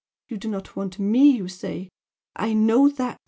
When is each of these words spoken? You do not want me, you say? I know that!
You 0.29 0.37
do 0.39 0.49
not 0.49 0.75
want 0.75 0.97
me, 0.97 1.29
you 1.29 1.47
say? 1.47 1.89
I 2.35 2.53
know 2.53 2.89
that! 2.89 3.19